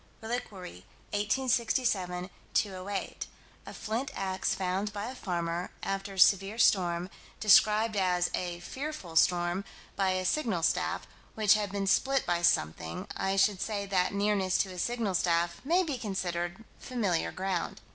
Reliquary, 0.19 0.83
1867 1.11 2.31
208: 2.55 3.27
A 3.67 3.73
flint 3.75 4.09
ax 4.15 4.55
found 4.55 4.91
by 4.91 5.05
a 5.05 5.13
farmer, 5.13 5.69
after 5.83 6.15
a 6.15 6.19
severe 6.19 6.57
storm 6.57 7.07
described 7.39 7.95
as 7.95 8.31
a 8.33 8.59
"fearful 8.61 9.15
storm" 9.15 9.63
by 9.95 10.13
a 10.13 10.25
signal 10.25 10.63
staff, 10.63 11.05
which 11.35 11.53
had 11.53 11.71
been 11.71 11.85
split 11.85 12.25
by 12.25 12.41
something. 12.41 13.05
I 13.15 13.35
should 13.35 13.61
say 13.61 13.85
that 13.85 14.11
nearness 14.11 14.57
to 14.63 14.71
a 14.73 14.79
signal 14.79 15.13
staff 15.13 15.61
may 15.63 15.83
be 15.83 15.99
considered 15.99 16.65
familiar 16.79 17.31
ground. 17.31 17.79